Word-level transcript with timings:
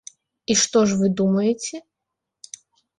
І 0.53 0.55
што 0.61 0.79
ж 0.87 0.97
вы 1.03 1.11
думаеце? 1.21 1.75